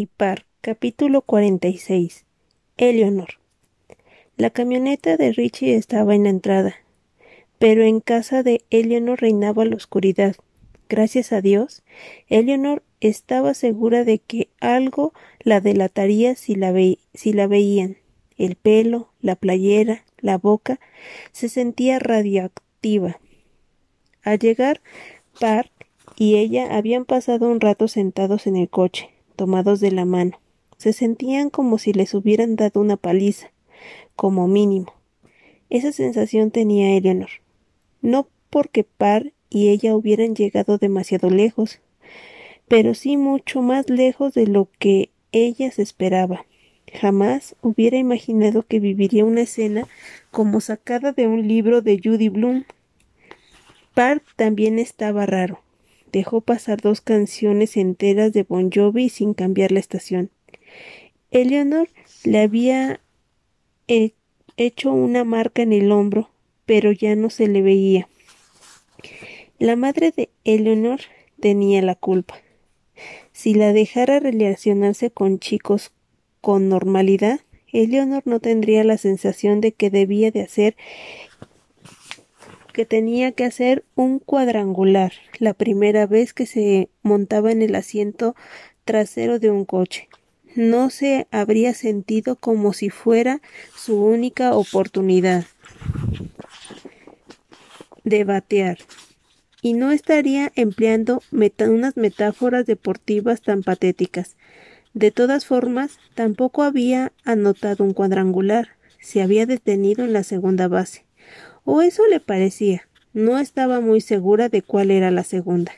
[0.00, 2.24] y Par, capítulo 46.
[2.78, 3.34] Eleanor.
[4.38, 6.74] La camioneta de Richie estaba en la entrada,
[7.58, 10.36] pero en casa de Eleanor reinaba la oscuridad.
[10.88, 11.82] Gracias a Dios,
[12.28, 16.72] Eleanor estaba segura de que algo la delataría si la,
[17.12, 17.98] si la veían.
[18.38, 20.80] El pelo, la playera, la boca,
[21.32, 23.20] se sentía radioactiva.
[24.22, 24.80] Al llegar,
[25.38, 25.70] Par
[26.16, 29.10] y ella habían pasado un rato sentados en el coche,
[29.40, 30.38] tomados de la mano.
[30.76, 33.50] Se sentían como si les hubieran dado una paliza,
[34.14, 34.92] como mínimo.
[35.70, 37.30] Esa sensación tenía Eleanor.
[38.02, 41.80] No porque Par y ella hubieran llegado demasiado lejos,
[42.68, 46.44] pero sí mucho más lejos de lo que ella se esperaba.
[46.92, 49.88] Jamás hubiera imaginado que viviría una escena
[50.30, 52.64] como sacada de un libro de Judy Bloom.
[53.94, 55.62] Par también estaba raro
[56.10, 60.30] dejó pasar dos canciones enteras de Bon Jovi sin cambiar la estación.
[61.30, 61.88] Eleanor
[62.24, 63.00] le había
[64.56, 66.30] hecho una marca en el hombro,
[66.66, 68.08] pero ya no se le veía.
[69.58, 71.00] La madre de Eleanor
[71.40, 72.36] tenía la culpa.
[73.32, 75.92] Si la dejara relacionarse con chicos
[76.40, 77.40] con normalidad,
[77.72, 80.76] Eleanor no tendría la sensación de que debía de hacer
[82.72, 88.34] que tenía que hacer un cuadrangular la primera vez que se montaba en el asiento
[88.84, 90.08] trasero de un coche.
[90.56, 93.40] No se habría sentido como si fuera
[93.76, 95.44] su única oportunidad
[98.04, 98.78] de batear
[99.62, 104.36] y no estaría empleando unas metáforas deportivas tan patéticas.
[104.94, 111.04] De todas formas, tampoco había anotado un cuadrangular, se había detenido en la segunda base
[111.72, 112.88] o eso le parecía.
[113.12, 115.70] No estaba muy segura de cuál era la segunda.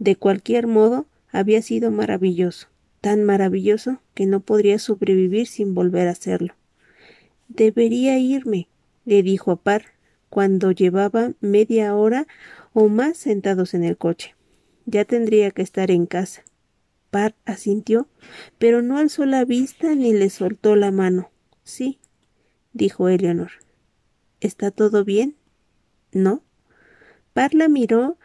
[0.00, 2.66] De cualquier modo, había sido maravilloso,
[3.00, 6.54] tan maravilloso que no podría sobrevivir sin volver a hacerlo.
[7.46, 8.66] Debería irme,
[9.04, 9.84] le dijo a Par,
[10.30, 12.26] cuando llevaba media hora
[12.72, 14.34] o más sentados en el coche.
[14.84, 16.42] Ya tendría que estar en casa.
[17.10, 18.08] Par asintió,
[18.58, 21.30] pero no alzó la vista ni le soltó la mano.
[21.62, 22.00] Sí,
[22.72, 23.52] dijo Eleanor.
[24.40, 25.36] ¿Está todo bien?
[26.12, 26.42] ¿No?
[27.34, 28.16] Parla miró.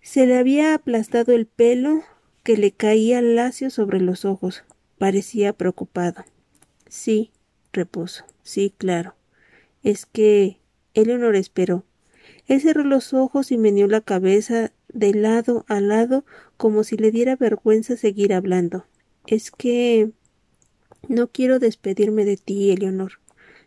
[0.00, 2.02] Se le había aplastado el pelo
[2.44, 4.64] que le caía lacio sobre los ojos.
[4.98, 6.24] Parecía preocupado.
[6.88, 7.32] Sí,
[7.72, 8.24] repuso.
[8.42, 9.14] Sí, claro.
[9.82, 10.58] Es que.
[10.94, 11.84] Eleonor esperó.
[12.46, 16.24] Él cerró los ojos y meneó la cabeza de lado a lado
[16.56, 18.86] como si le diera vergüenza seguir hablando.
[19.26, 20.12] Es que.
[21.08, 23.20] No quiero despedirme de ti, Eleonor.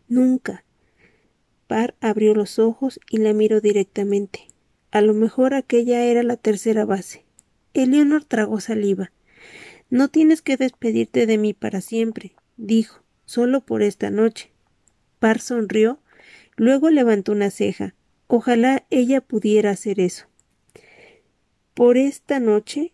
[0.08, 0.64] Nunca.
[1.72, 4.50] Par abrió los ojos y la miró directamente.
[4.92, 7.24] A lo mejor aquella era la tercera base.
[7.74, 9.14] Eleonor tragó saliva.
[9.90, 14.52] No tienes que despedirte de mí para siempre, dijo, solo por esta noche.
[15.20, 16.02] Par sonrió,
[16.58, 17.96] luego levantó una ceja.
[18.28, 20.26] Ojalá ella pudiera hacer eso.
[21.74, 22.92] Por esta noche,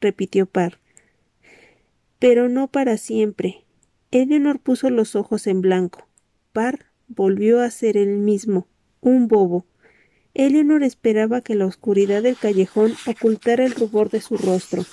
[0.00, 0.80] repitió Par.
[2.18, 3.64] Pero no para siempre.
[4.10, 6.08] Eleonor puso los ojos en blanco.
[6.52, 8.68] Par volvió a ser el mismo,
[9.00, 9.66] un bobo.
[10.34, 14.84] Eleanor esperaba que la oscuridad del callejón ocultara el rubor de su rostro.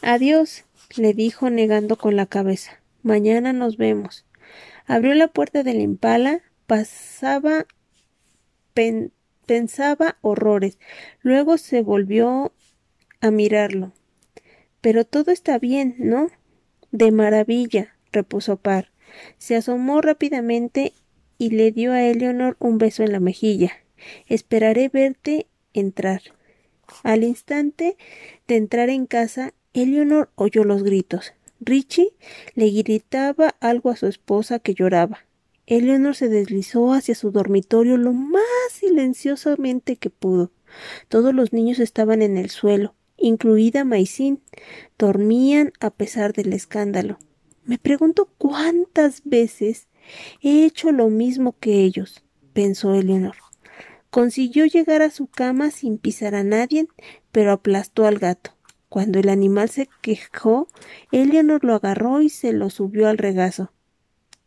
[0.00, 0.64] Adiós,
[0.96, 2.80] le dijo negando con la cabeza.
[3.02, 4.24] Mañana nos vemos.
[4.86, 7.66] Abrió la puerta del impala, pasaba
[9.46, 10.78] pensaba horrores.
[11.22, 12.52] Luego se volvió
[13.20, 13.92] a mirarlo.
[14.80, 16.28] Pero todo está bien, ¿no?
[16.92, 18.92] De maravilla, repuso Par.
[19.38, 20.92] Se asomó rápidamente
[21.38, 23.72] y le dio a Eleanor un beso en la mejilla.
[24.26, 26.22] Esperaré verte entrar.
[27.02, 27.96] Al instante
[28.46, 31.34] de entrar en casa, Eleanor oyó los gritos.
[31.60, 32.12] Richie
[32.54, 35.26] le gritaba algo a su esposa que lloraba.
[35.66, 38.42] Eleanor se deslizó hacia su dormitorio lo más
[38.72, 40.50] silenciosamente que pudo.
[41.08, 44.40] Todos los niños estaban en el suelo, incluida Maicín.
[44.98, 47.18] Dormían a pesar del escándalo.
[47.68, 49.88] Me pregunto cuántas veces
[50.40, 52.24] he hecho lo mismo que ellos,
[52.54, 53.36] pensó Eleanor.
[54.08, 56.88] Consiguió llegar a su cama sin pisar a nadie,
[57.30, 58.56] pero aplastó al gato.
[58.88, 60.68] Cuando el animal se quejó,
[61.12, 63.70] Eleanor lo agarró y se lo subió al regazo.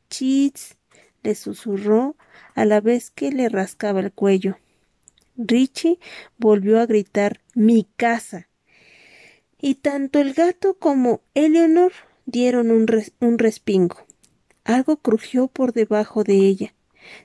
[0.10, 0.80] Chits,
[1.22, 2.16] le susurró
[2.56, 4.58] a la vez que le rascaba el cuello.
[5.38, 6.00] Richie
[6.40, 8.50] volvió a gritar mi casa.
[9.60, 11.92] Y tanto el gato como Eleanor
[12.32, 12.88] dieron un,
[13.20, 13.98] un respingo.
[14.64, 16.74] Algo crujió por debajo de ella.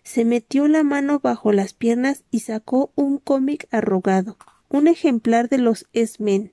[0.02, 4.36] Se metió la mano bajo las piernas y sacó un cómic arrugado,
[4.68, 6.52] un ejemplar de los S-Men.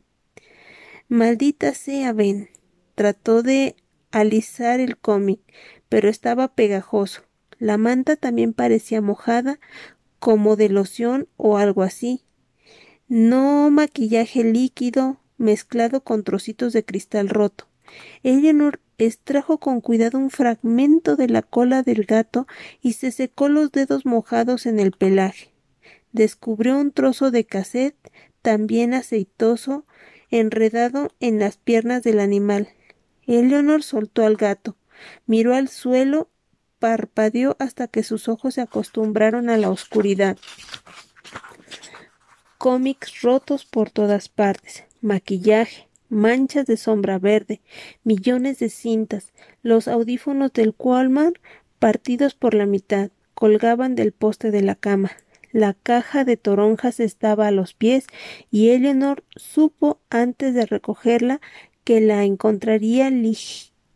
[1.07, 2.49] Maldita sea Ben.
[2.95, 3.75] trató de
[4.11, 5.41] alisar el cómic,
[5.89, 7.23] pero estaba pegajoso.
[7.59, 9.59] La manta también parecía mojada,
[10.19, 12.23] como de loción o algo así.
[13.07, 17.67] No maquillaje líquido mezclado con trocitos de cristal roto.
[18.23, 22.47] Eleanor extrajo con cuidado un fragmento de la cola del gato
[22.81, 25.51] y se secó los dedos mojados en el pelaje.
[26.11, 28.11] Descubrió un trozo de cassette
[28.41, 29.85] también aceitoso
[30.29, 32.69] enredado en las piernas del animal.
[33.25, 34.75] Eleanor soltó al gato,
[35.25, 36.29] miró al suelo,
[36.79, 40.37] parpadeó hasta que sus ojos se acostumbraron a la oscuridad.
[42.57, 47.61] Cómics rotos por todas partes, maquillaje, manchas de sombra verde,
[48.03, 51.35] millones de cintas, los audífonos del Walmart
[51.79, 55.11] partidos por la mitad, colgaban del poste de la cama.
[55.51, 58.07] La caja de toronjas estaba a los pies
[58.49, 61.41] y Eleanor supo antes de recogerla
[61.83, 63.11] que la encontraría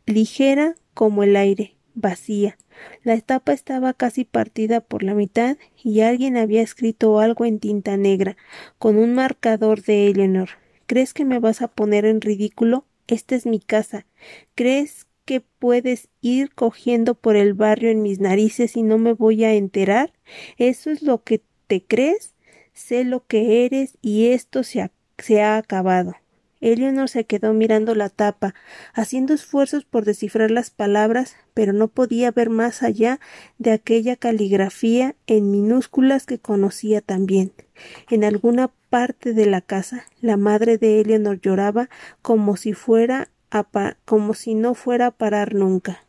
[0.06, 2.58] ligera como el aire, vacía.
[3.04, 7.98] La tapa estaba casi partida por la mitad y alguien había escrito algo en tinta
[7.98, 8.36] negra,
[8.78, 10.50] con un marcador de Eleanor.
[10.88, 12.86] ¿Crees que me vas a poner en ridículo?
[13.07, 14.06] Esta es mi casa.
[14.56, 19.44] ¿Crees que puedes ir cogiendo por el barrio en mis narices y no me voy
[19.44, 20.13] a enterar?
[20.57, 22.36] ¿Eso es lo que te crees?
[22.74, 26.16] Sé lo que eres y esto se ha, acabado.
[26.62, 28.56] Eleanor se quedó mirando la tapa,
[28.94, 33.19] haciendo esfuerzos por descifrar las palabras, pero no podía ver más allá
[33.57, 37.51] de aquella caligrafía en minúsculas que conocía también.
[38.09, 41.89] En alguna parte de la casa, la madre de Eleanor lloraba
[42.21, 43.65] como si fuera a
[44.06, 46.03] como si no fuera a parar nunca.